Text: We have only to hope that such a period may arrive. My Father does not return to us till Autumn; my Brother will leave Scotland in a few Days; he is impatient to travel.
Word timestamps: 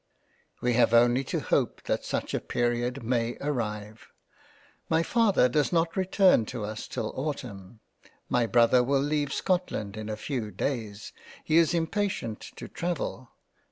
We 0.61 0.73
have 0.73 0.95
only 0.95 1.23
to 1.25 1.39
hope 1.39 1.83
that 1.83 2.03
such 2.03 2.33
a 2.33 2.39
period 2.39 3.03
may 3.03 3.37
arrive. 3.39 4.07
My 4.89 5.03
Father 5.03 5.47
does 5.47 5.71
not 5.71 5.95
return 5.95 6.47
to 6.47 6.63
us 6.65 6.87
till 6.87 7.13
Autumn; 7.15 7.81
my 8.27 8.47
Brother 8.47 8.81
will 8.83 8.99
leave 8.99 9.31
Scotland 9.31 9.95
in 9.95 10.09
a 10.09 10.17
few 10.17 10.49
Days; 10.49 11.13
he 11.43 11.57
is 11.59 11.75
impatient 11.75 12.41
to 12.55 12.67
travel. 12.67 13.29